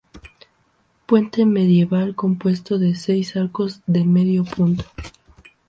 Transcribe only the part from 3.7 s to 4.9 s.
de medio punto.